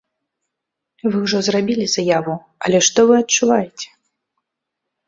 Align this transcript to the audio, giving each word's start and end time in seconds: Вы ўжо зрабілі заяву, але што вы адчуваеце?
Вы 1.11 1.17
ўжо 1.25 1.37
зрабілі 1.47 1.85
заяву, 1.97 2.35
але 2.69 2.77
што 2.89 2.99
вы 3.13 3.21
адчуваеце? 3.23 3.87